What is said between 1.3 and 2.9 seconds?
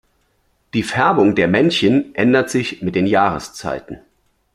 der Männchen ändert sich